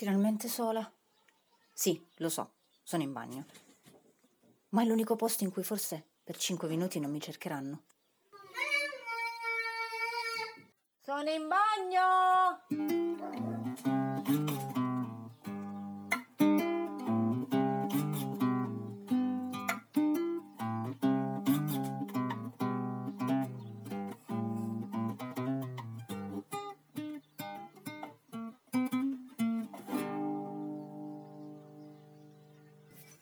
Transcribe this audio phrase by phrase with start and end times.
[0.00, 0.90] Finalmente sola?
[1.74, 3.44] Sì, lo so, sono in bagno.
[4.70, 7.82] Ma è l'unico posto in cui forse per cinque minuti non mi cercheranno.
[11.02, 12.99] Sono in bagno!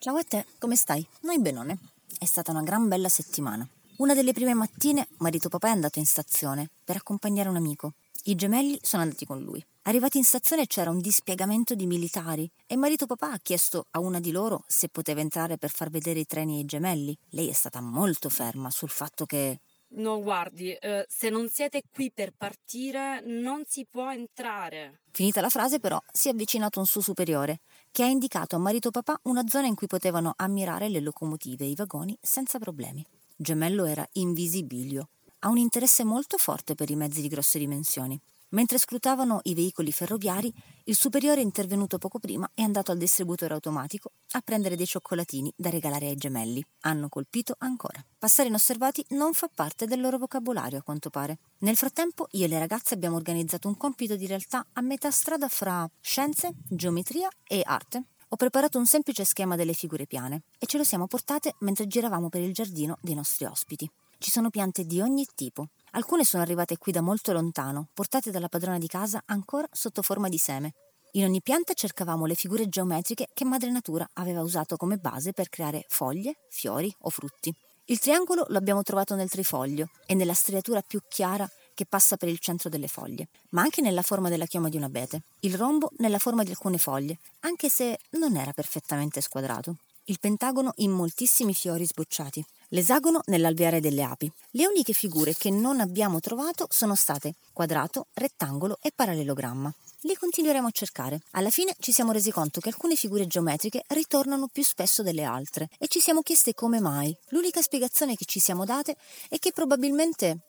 [0.01, 1.05] Ciao a te, come stai?
[1.23, 1.77] Noi benone.
[2.17, 3.67] È stata una gran bella settimana.
[3.97, 7.95] Una delle prime mattine, marito papà è andato in stazione per accompagnare un amico.
[8.23, 9.61] I gemelli sono andati con lui.
[9.81, 14.21] Arrivati in stazione c'era un dispiegamento di militari e marito papà ha chiesto a una
[14.21, 17.17] di loro se poteva entrare per far vedere i treni ai gemelli.
[17.31, 19.59] Lei è stata molto ferma sul fatto che
[19.91, 25.01] No, guardi, eh, se non siete qui per partire, non si può entrare.
[25.11, 27.61] Finita la frase, però, si è avvicinato un suo superiore,
[27.91, 31.69] che ha indicato a marito papà una zona in cui potevano ammirare le locomotive e
[31.69, 33.03] i vagoni senza problemi.
[33.35, 35.09] Gemello era invisibilio.
[35.39, 38.19] Ha un interesse molto forte per i mezzi di grosse dimensioni.
[38.51, 40.51] Mentre scrutavano i veicoli ferroviari,
[40.85, 45.69] il superiore intervenuto poco prima è andato al distributore automatico a prendere dei cioccolatini da
[45.69, 46.63] regalare ai gemelli.
[46.81, 48.03] Hanno colpito ancora.
[48.17, 51.37] Passare inosservati non fa parte del loro vocabolario, a quanto pare.
[51.59, 55.47] Nel frattempo, io e le ragazze abbiamo organizzato un compito di realtà a metà strada
[55.47, 58.05] fra scienze, geometria e arte.
[58.29, 62.29] Ho preparato un semplice schema delle figure piane e ce lo siamo portate mentre giravamo
[62.29, 63.89] per il giardino dei nostri ospiti.
[64.19, 68.49] Ci sono piante di ogni tipo, Alcune sono arrivate qui da molto lontano, portate dalla
[68.49, 70.73] padrona di casa ancora sotto forma di seme.
[71.13, 75.49] In ogni pianta cercavamo le figure geometriche che Madre Natura aveva usato come base per
[75.49, 77.51] creare foglie, fiori o frutti.
[77.85, 82.29] Il triangolo lo abbiamo trovato nel trifoglio e nella striatura più chiara che passa per
[82.29, 85.23] il centro delle foglie, ma anche nella forma della chioma di un abete.
[85.39, 89.77] Il rombo nella forma di alcune foglie, anche se non era perfettamente squadrato.
[90.09, 94.31] Il pentagono in moltissimi fiori sbocciati l'esagono nell'alveare delle api.
[94.51, 99.71] Le uniche figure che non abbiamo trovato sono state quadrato, rettangolo e parallelogramma.
[100.01, 101.21] Li continueremo a cercare.
[101.33, 105.69] Alla fine ci siamo resi conto che alcune figure geometriche ritornano più spesso delle altre
[105.77, 107.15] e ci siamo chieste come mai.
[107.27, 108.95] L'unica spiegazione che ci siamo date
[109.29, 110.39] è che probabilmente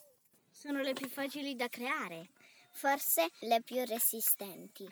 [0.51, 2.31] sono le più facili da creare,
[2.73, 4.89] forse le più resistenti.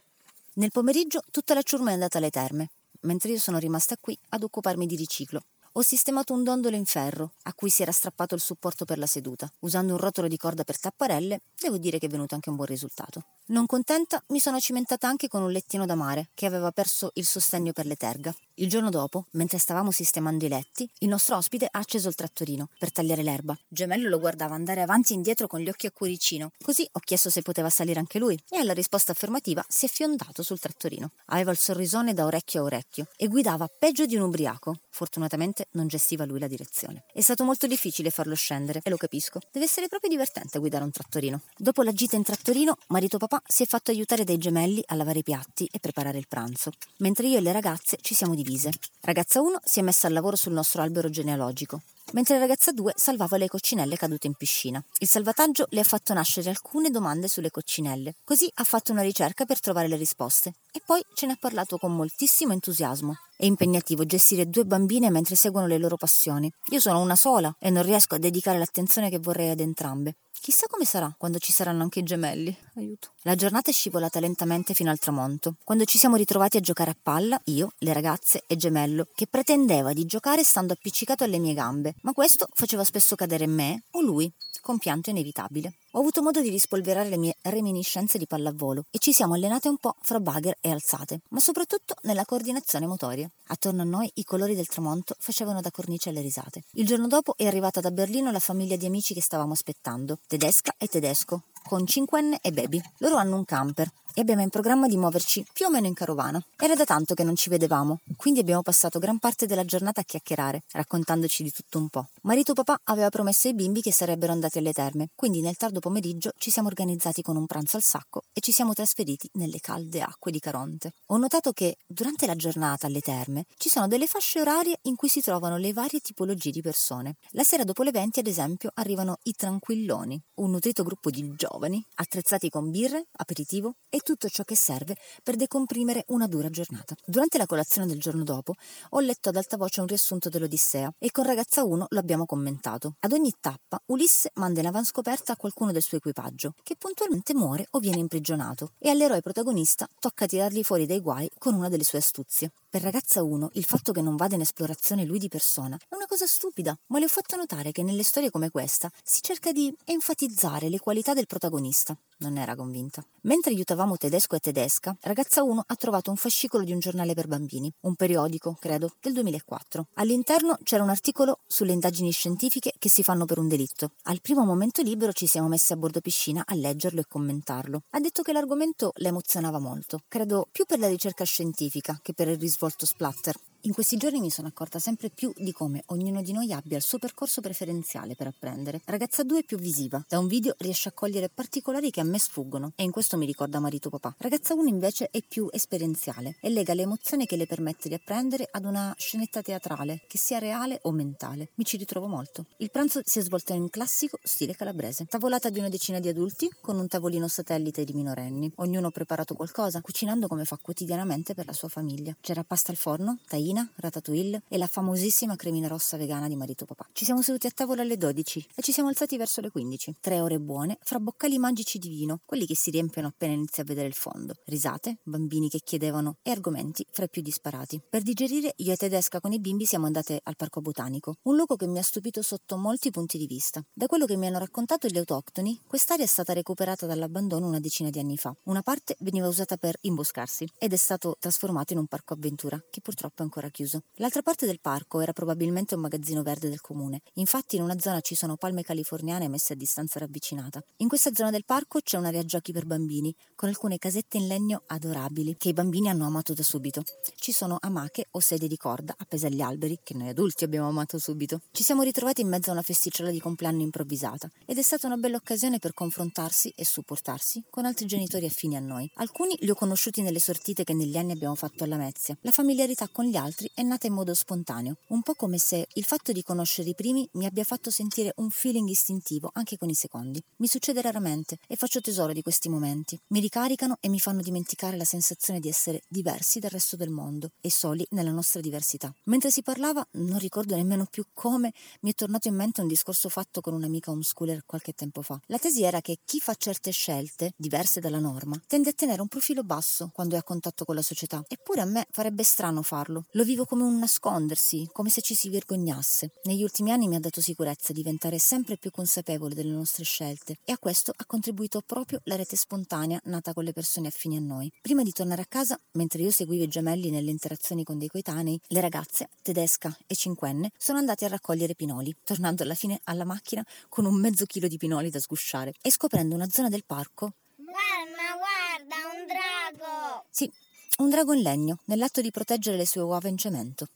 [0.54, 2.68] Nel pomeriggio tutta la ciurma è andata alle terme,
[3.00, 5.42] mentre io sono rimasta qui ad occuparmi di riciclo.
[5.72, 9.06] Ho sistemato un dondolo in ferro, a cui si era strappato il supporto per la
[9.06, 9.50] seduta.
[9.60, 12.68] Usando un rotolo di corda per tapparelle, devo dire che è venuto anche un buon
[12.68, 13.37] risultato.
[13.50, 17.24] Non contenta, mi sono cimentata anche con un lettino da mare, che aveva perso il
[17.24, 18.34] sostegno per le terga.
[18.56, 22.68] Il giorno dopo, mentre stavamo sistemando i letti, il nostro ospite ha acceso il trattorino
[22.78, 23.56] per tagliare l'erba.
[23.66, 26.50] Gemello lo guardava andare avanti e indietro con gli occhi a cuoricino.
[26.60, 30.42] Così ho chiesto se poteva salire anche lui e alla risposta affermativa si è fiondato
[30.42, 31.12] sul trattorino.
[31.26, 34.74] Aveva il sorrisone da orecchio a orecchio e guidava peggio di un ubriaco.
[34.90, 37.04] Fortunatamente non gestiva lui la direzione.
[37.12, 39.40] È stato molto difficile farlo scendere e lo capisco.
[39.50, 41.40] Deve essere proprio divertente guidare un trattorino.
[41.56, 45.20] Dopo la gita in trattorino, marito papà si è fatto aiutare dai gemelli a lavare
[45.20, 48.70] i piatti e preparare il pranzo, mentre io e le ragazze ci siamo divise.
[49.00, 51.80] Ragazza 1 si è messa al lavoro sul nostro albero genealogico,
[52.12, 54.82] mentre ragazza 2 salvava le coccinelle cadute in piscina.
[54.98, 59.44] Il salvataggio le ha fatto nascere alcune domande sulle coccinelle, così ha fatto una ricerca
[59.44, 63.16] per trovare le risposte e poi ce ne ha parlato con moltissimo entusiasmo.
[63.36, 66.50] È impegnativo gestire due bambine mentre seguono le loro passioni.
[66.70, 70.16] Io sono una sola e non riesco a dedicare l'attenzione che vorrei ad entrambe.
[70.40, 72.56] Chissà come sarà quando ci saranno anche i gemelli.
[72.76, 73.12] Aiuto.
[73.22, 76.96] La giornata è scivolata lentamente fino al tramonto, quando ci siamo ritrovati a giocare a
[77.00, 81.94] palla, io, le ragazze e Gemello, che pretendeva di giocare stando appiccicato alle mie gambe,
[82.02, 85.74] ma questo faceva spesso cadere me o lui, compianto inevitabile.
[85.98, 89.78] Ho avuto modo di rispolverare le mie reminiscenze di pallavolo e ci siamo allenate un
[89.78, 93.28] po' fra bagger e alzate, ma soprattutto nella coordinazione motoria.
[93.48, 96.62] Attorno a noi i colori del tramonto facevano da cornice alle risate.
[96.74, 100.72] Il giorno dopo è arrivata da Berlino la famiglia di amici che stavamo aspettando, tedesca
[100.78, 102.80] e tedesco, con cinquenne e baby.
[102.98, 106.42] Loro hanno un camper e abbiamo in programma di muoverci più o meno in carovana.
[106.56, 110.04] Era da tanto che non ci vedevamo, quindi abbiamo passato gran parte della giornata a
[110.04, 112.08] chiacchierare, raccontandoci di tutto un po'.
[112.22, 116.32] Marito papà aveva promesso ai bimbi che sarebbero andati alle terme, quindi nel tardo pomeriggio
[116.36, 120.30] ci siamo organizzati con un pranzo al sacco e ci siamo trasferiti nelle calde acque
[120.30, 120.92] di Caronte.
[121.06, 125.08] Ho notato che durante la giornata alle terme ci sono delle fasce orarie in cui
[125.08, 127.16] si trovano le varie tipologie di persone.
[127.30, 131.82] La sera dopo le 20, ad esempio, arrivano i tranquilloni, un nutrito gruppo di giovani,
[131.94, 136.94] attrezzati con birre, aperitivo e tutto ciò che serve per decomprimere una dura giornata.
[137.02, 138.52] Durante la colazione del giorno dopo
[138.90, 142.96] ho letto ad alta voce un riassunto dell'Odissea e con ragazza 1 lo abbiamo commentato.
[143.00, 147.34] Ad ogni tappa Ulisse manda in avanscoperta a qualcuno qualcuno del suo equipaggio, che puntualmente
[147.34, 151.84] muore o viene imprigionato, e all'eroe protagonista tocca tirarli fuori dai guai con una delle
[151.84, 152.52] sue astuzie.
[152.70, 156.04] Per ragazza 1, il fatto che non vada in esplorazione lui di persona è una
[156.04, 159.74] cosa stupida, ma le ho fatto notare che nelle storie come questa si cerca di
[159.86, 161.96] enfatizzare le qualità del protagonista.
[162.18, 163.02] Non era convinta.
[163.22, 167.26] Mentre aiutavamo tedesco e tedesca, ragazza 1 ha trovato un fascicolo di un giornale per
[167.26, 169.86] bambini, un periodico, credo, del 2004.
[169.94, 173.92] All'interno c'era un articolo sulle indagini scientifiche che si fanno per un delitto.
[174.04, 177.84] Al primo momento libero ci siamo messi a bordo piscina a leggerlo e commentarlo.
[177.90, 182.28] Ha detto che l'argomento la emozionava molto, credo più per la ricerca scientifica che per
[182.28, 183.36] il risvolto splatter.
[183.62, 186.82] In questi giorni mi sono accorta sempre più di come ognuno di noi abbia il
[186.82, 188.80] suo percorso preferenziale per apprendere.
[188.84, 192.20] Ragazza 2 è più visiva, da un video riesce a cogliere particolari che a me
[192.20, 194.14] sfuggono e in questo mi ricorda marito papà.
[194.18, 198.64] Ragazza 1 invece è più esperienziale e lega l'emozione che le permette di apprendere ad
[198.64, 201.50] una scenetta teatrale, che sia reale o mentale.
[201.56, 202.46] Mi ci ritrovo molto.
[202.58, 205.06] Il pranzo si è svolto in classico stile calabrese.
[205.06, 208.52] Tavolata di una decina di adulti con un tavolino satellite di minorenni.
[208.56, 212.16] Ognuno preparato qualcosa, cucinando come fa quotidianamente per la sua famiglia.
[212.20, 216.64] C'era pasta al forno, taina taglina, ratatouille e la famosissima cremina rossa vegana di marito
[216.64, 216.86] papà.
[216.92, 219.96] Ci siamo seduti a tavola alle 12 e ci siamo alzati verso le 15.
[220.00, 223.64] Tre ore buone, fra boccali magici di vino, quelli che si riempiono appena inizi a
[223.64, 224.34] vedere il fondo.
[224.44, 227.80] Risate, bambini che chiedevano e argomenti fra i più disparati.
[227.88, 231.56] Per digerire, io e Tedesca con i bimbi siamo andate al Parco Botanico, un luogo
[231.56, 233.64] che mi ha stupito sotto molti punti di vista.
[233.72, 237.90] Da quello che mi hanno raccontato gli autoctoni, quest'area è stata recuperata dall'abbandono una decina
[237.90, 238.34] di anni fa.
[238.44, 242.80] Una parte veniva usata per imboscarsi ed è stato trasformato in un parco avventura, che
[242.80, 243.82] purtroppo è ancora ancora chiuso.
[243.94, 247.02] L'altra parte del parco era probabilmente un magazzino verde del comune.
[247.14, 250.60] Infatti in una zona ci sono palme californiane messe a distanza ravvicinata.
[250.78, 254.62] In questa zona del parco c'è un'area giochi per bambini, con alcune casette in legno
[254.66, 256.82] adorabili, che i bambini hanno amato da subito.
[257.14, 260.98] Ci sono amache o sedie di corda appese agli alberi, che noi adulti abbiamo amato
[260.98, 261.40] subito.
[261.52, 264.96] Ci siamo ritrovati in mezzo a una festicciola di compleanno improvvisata ed è stata una
[264.96, 268.90] bella occasione per confrontarsi e supportarsi con altri genitori affini a noi.
[268.96, 272.16] Alcuni li ho conosciuti nelle sortite che negli anni abbiamo fatto alla Mezia.
[272.22, 275.68] La familiarità con gli altri altri è nata in modo spontaneo, un po' come se
[275.74, 279.68] il fatto di conoscere i primi mi abbia fatto sentire un feeling istintivo anche con
[279.68, 280.22] i secondi.
[280.36, 282.98] Mi succede raramente e faccio tesoro di questi momenti.
[283.08, 287.32] Mi ricaricano e mi fanno dimenticare la sensazione di essere diversi dal resto del mondo
[287.40, 288.92] e soli nella nostra diversità.
[289.04, 293.10] Mentre si parlava, non ricordo nemmeno più come, mi è tornato in mente un discorso
[293.10, 295.20] fatto con un'amica homeschooler qualche tempo fa.
[295.26, 299.08] La tesi era che chi fa certe scelte, diverse dalla norma, tende a tenere un
[299.08, 301.22] profilo basso quando è a contatto con la società.
[301.28, 303.04] Eppure a me farebbe strano farlo.
[303.18, 306.12] Lo vivo come un nascondersi, come se ci si vergognasse.
[306.22, 310.52] Negli ultimi anni mi ha dato sicurezza diventare sempre più consapevole delle nostre scelte e
[310.52, 314.52] a questo ha contribuito proprio la rete spontanea nata con le persone affini a noi.
[314.62, 318.40] Prima di tornare a casa, mentre io seguivo i gemelli nelle interazioni con dei coetanei,
[318.46, 323.44] le ragazze, tedesca e cinquenne, sono andate a raccogliere pinoli, tornando alla fine alla macchina
[323.68, 327.14] con un mezzo chilo di pinoli da sgusciare e scoprendo una zona del parco.
[327.38, 330.04] Mamma, guarda, un drago!
[330.08, 330.30] Sì,
[330.80, 333.66] un drago in legno, nell'atto di proteggere le sue uova in cemento.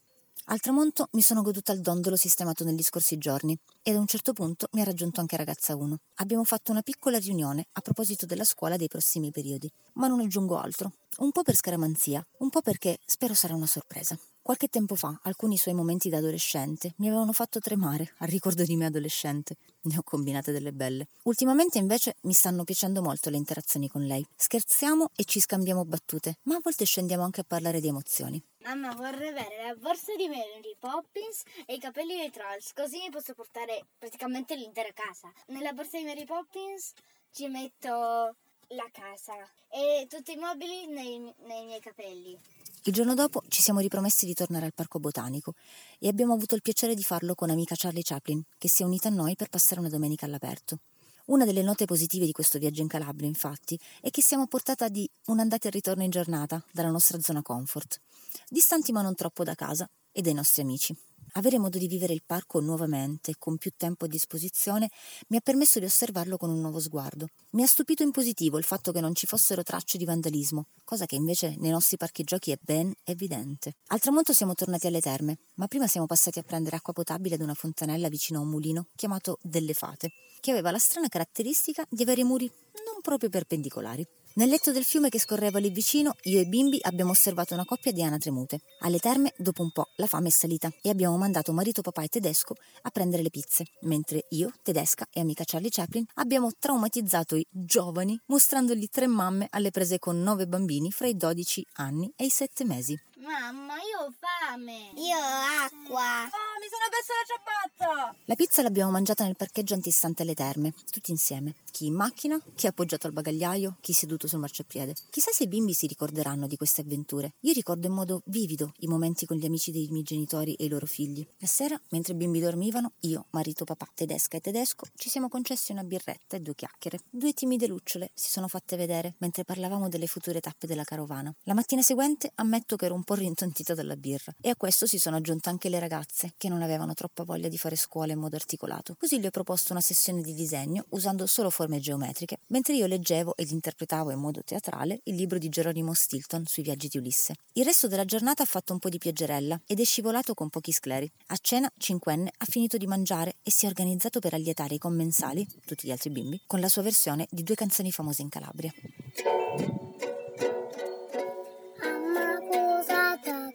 [0.47, 4.33] Al tramonto mi sono goduta il dondolo sistemato negli scorsi giorni e ad un certo
[4.33, 5.97] punto mi ha raggiunto anche ragazza 1.
[6.15, 10.57] Abbiamo fatto una piccola riunione a proposito della scuola dei prossimi periodi, ma non aggiungo
[10.57, 10.91] altro.
[11.19, 14.19] Un po' per scaramanzia, un po' perché spero sarà una sorpresa.
[14.41, 18.75] Qualche tempo fa alcuni suoi momenti da adolescente mi avevano fatto tremare al ricordo di
[18.75, 19.55] me adolescente.
[19.83, 21.07] Ne ho combinate delle belle.
[21.23, 24.25] Ultimamente invece mi stanno piacendo molto le interazioni con lei.
[24.35, 28.43] Scherziamo e ci scambiamo battute, ma a volte scendiamo anche a parlare di emozioni.
[28.63, 33.09] Mamma vorrei avere la borsa di Mary Poppins e i capelli dei Trolls, così mi
[33.09, 35.29] posso portare praticamente l'intera casa.
[35.47, 36.93] Nella borsa di Mary Poppins
[37.31, 39.33] ci metto la casa
[39.69, 42.39] e tutti i mobili nei, nei miei capelli.
[42.85, 45.55] Il giorno dopo ci siamo ripromessi di tornare al parco botanico
[45.99, 49.09] e abbiamo avuto il piacere di farlo con amica Charlie Chaplin, che si è unita
[49.09, 50.79] a noi per passare una domenica all'aperto.
[51.25, 54.89] Una delle note positive di questo viaggio in Calabria, infatti, è che siamo a portata
[54.89, 58.01] di un'andata e ritorno in giornata dalla nostra zona comfort,
[58.47, 60.95] distanti ma non troppo da casa e dai nostri amici.
[61.35, 64.91] Avere modo di vivere il parco nuovamente, con più tempo a disposizione,
[65.29, 67.29] mi ha permesso di osservarlo con un nuovo sguardo.
[67.51, 71.07] Mi ha stupito in positivo il fatto che non ci fossero tracce di vandalismo, cosa
[71.07, 73.77] che invece nei nostri parchi giochi è ben evidente.
[73.87, 77.41] Al tramonto siamo tornati alle terme, ma prima siamo passati a prendere acqua potabile ad
[77.41, 82.03] una fontanella vicino a un mulino chiamato Delle Fate, che aveva la strana caratteristica di
[82.03, 82.45] avere muri
[82.85, 84.05] non proprio perpendicolari.
[84.35, 87.65] Nel letto del fiume che scorreva lì vicino, io e i bimbi abbiamo osservato una
[87.65, 88.61] coppia di anatre mute.
[88.79, 92.07] Alle terme, dopo un po', la fame è salita e abbiamo mandato marito, papà e
[92.07, 97.45] tedesco a prendere le pizze, mentre io, tedesca e amica Charlie Chaplin abbiamo traumatizzato i
[97.47, 102.29] giovani mostrandogli tre mamme alle prese con nove bambini fra i 12 anni e i
[102.31, 102.99] 7 mesi.
[103.23, 104.91] Mamma, io ho fame.
[104.95, 106.25] Io ho acqua.
[106.27, 108.15] Oh, mi sono perso la ciabatta!
[108.25, 111.55] La pizza l'abbiamo mangiata nel parcheggio antistante alle terme, tutti insieme.
[111.71, 114.93] Chi in macchina, chi appoggiato al bagagliaio, chi seduto sul marciapiede.
[115.09, 117.35] Chissà se i bimbi si ricorderanno di queste avventure.
[117.41, 120.69] Io ricordo in modo vivido i momenti con gli amici dei miei genitori e i
[120.69, 121.25] loro figli.
[121.37, 125.71] La sera, mentre i bimbi dormivano, io, marito, papà, tedesca e tedesco, ci siamo concessi
[125.71, 126.99] una birretta e due chiacchiere.
[127.09, 131.33] Due timide lucciole si sono fatte vedere mentre parlavamo delle future tappe della carovana.
[131.43, 134.97] La mattina seguente ammetto che ero un po' rintontita dalla birra e a questo si
[134.97, 138.35] sono aggiunte anche le ragazze che non avevano troppa voglia di fare scuola in modo
[138.35, 138.95] articolato.
[138.99, 143.35] Così gli ho proposto una sessione di disegno usando solo forme geometriche, mentre io leggevo
[143.35, 147.35] ed interpretavo in modo teatrale il libro di Geronimo Stilton sui viaggi di Ulisse.
[147.53, 150.71] Il resto della giornata ha fatto un po' di pioggerella ed è scivolato con pochi
[150.71, 151.09] scleri.
[151.27, 155.47] A cena, cinquenne ha finito di mangiare e si è organizzato per allietare i commensali,
[155.65, 158.71] tutti gli altri bimbi, con la sua versione di due canzoni famose in Calabria.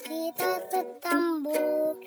[0.09, 2.00] kita tertembok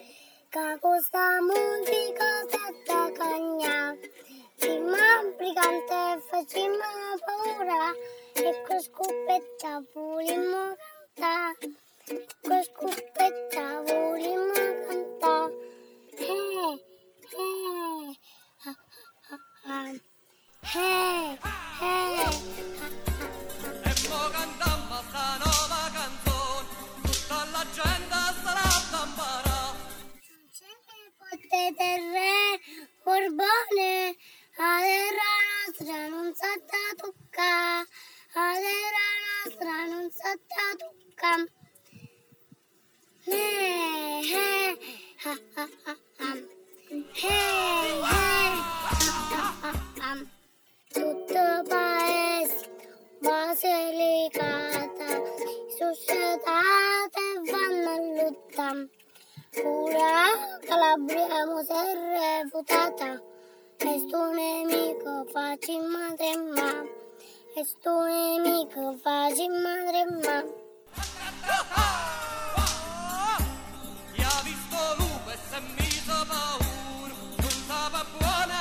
[0.49, 3.93] Kaku samun jika tatakannya
[4.57, 6.03] Cima brigante
[6.49, 6.91] cima
[7.21, 7.93] paura.
[8.41, 10.73] E con scopetta volemmo
[11.13, 11.77] cantare
[12.41, 15.53] Con scopetta volemmo cantare
[17.31, 18.17] Hey,
[18.65, 18.73] ha,
[19.29, 19.79] ha, ha.
[20.73, 21.37] hey,
[21.79, 22.70] hey
[31.61, 32.59] potete re
[33.03, 34.15] Borbone
[34.57, 35.31] a terra
[35.67, 41.33] nostra non sa da tocca a terra nostra non sa da tocca
[43.25, 44.77] eh, eh,
[45.23, 45.81] ah,
[59.53, 60.31] Pura
[60.65, 62.45] Calabria mo si è
[63.79, 66.81] E sto nemico facci madre ma
[67.55, 70.43] E sto nemico facci madre ma
[74.97, 78.51] lupo e si è messo paura, non sapeva buona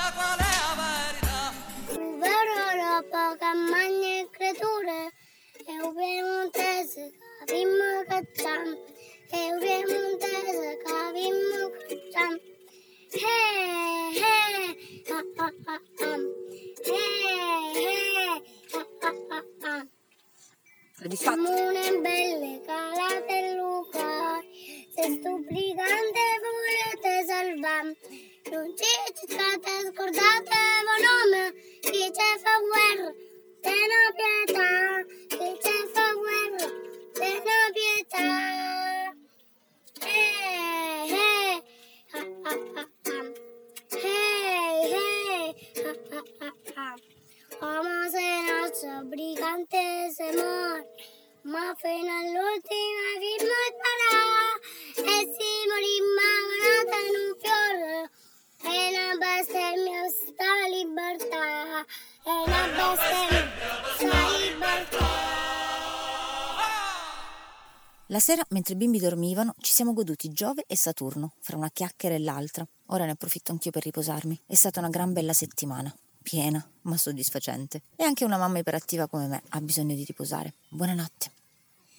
[68.11, 72.17] La sera, mentre i bimbi dormivano, ci siamo goduti Giove e Saturno, fra una chiacchiera
[72.17, 72.67] e l'altra.
[72.87, 74.37] Ora ne approfitto anch'io per riposarmi.
[74.47, 75.97] È stata una gran bella settimana.
[76.21, 77.83] Piena, ma soddisfacente.
[77.95, 80.55] E anche una mamma iperattiva come me ha bisogno di riposare.
[80.71, 81.31] Buonanotte.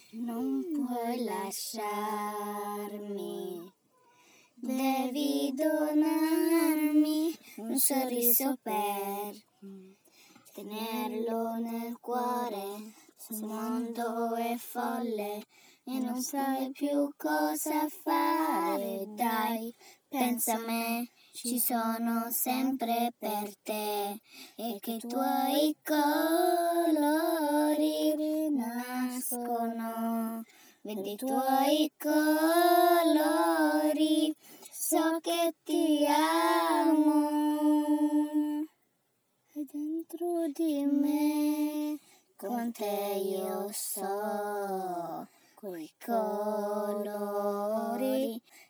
[0.10, 1.72] Non puoi lasciarmi,
[4.56, 9.34] devi donarmi un sorriso per
[10.54, 13.00] tenerlo nel cuore.
[13.30, 15.46] Il mondo è folle
[15.84, 19.06] e non sai più cosa fare.
[19.16, 19.74] Dai,
[20.08, 24.22] pensa a me, ci sono sempre per te
[24.56, 26.94] e che i tuoi colori
[28.16, 29.72] rinascono.
[30.84, 33.16] Vedi i tuoi colori,
[34.72, 37.30] so che ti amo.
[39.54, 42.00] E dentro di me,
[42.36, 45.28] con te io so,
[45.62, 47.22] quei colori,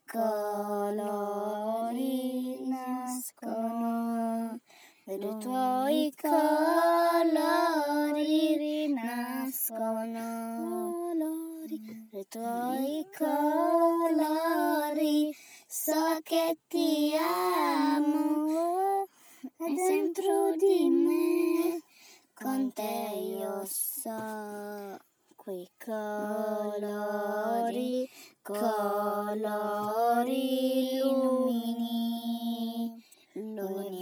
[0.06, 1.08] colori
[2.68, 4.60] nascono.
[5.06, 7.48] Vedo i tuoi colori
[8.58, 10.10] rinascono.
[12.12, 14.54] I tuoi colori,
[15.68, 19.08] so che ti amo.
[19.44, 21.82] E dentro di me,
[22.34, 25.10] con te io so
[25.42, 28.08] quei colori,
[28.44, 29.34] colori
[30.94, 32.94] illumini
[33.34, 34.01] l'universo.